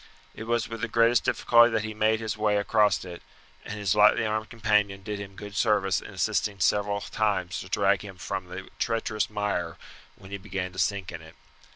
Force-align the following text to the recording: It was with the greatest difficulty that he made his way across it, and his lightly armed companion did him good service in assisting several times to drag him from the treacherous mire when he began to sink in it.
It 0.33 0.45
was 0.45 0.67
with 0.67 0.81
the 0.81 0.87
greatest 0.87 1.25
difficulty 1.25 1.69
that 1.71 1.83
he 1.83 1.93
made 1.93 2.21
his 2.21 2.35
way 2.35 2.57
across 2.57 3.05
it, 3.05 3.21
and 3.63 3.75
his 3.77 3.93
lightly 3.93 4.25
armed 4.25 4.49
companion 4.49 5.03
did 5.03 5.19
him 5.19 5.35
good 5.35 5.55
service 5.55 6.01
in 6.01 6.11
assisting 6.11 6.59
several 6.59 7.01
times 7.01 7.59
to 7.59 7.69
drag 7.69 8.01
him 8.01 8.17
from 8.17 8.47
the 8.47 8.67
treacherous 8.79 9.29
mire 9.29 9.77
when 10.15 10.31
he 10.31 10.39
began 10.39 10.71
to 10.73 10.79
sink 10.79 11.11
in 11.11 11.21
it. 11.21 11.35